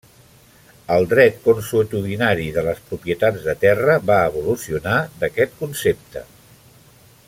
[0.93, 6.27] El dret consuetudinari de les propietats de terra va evolucionar d'aquest concepte.